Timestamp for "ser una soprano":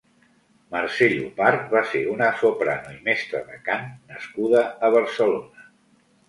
1.91-2.95